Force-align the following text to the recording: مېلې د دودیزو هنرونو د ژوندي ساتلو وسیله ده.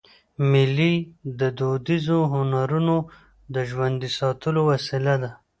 مېلې 0.51 0.93
د 1.39 1.41
دودیزو 1.57 2.19
هنرونو 2.33 2.95
د 3.53 3.55
ژوندي 3.69 4.09
ساتلو 4.19 4.59
وسیله 4.71 5.13
ده. 5.21 5.31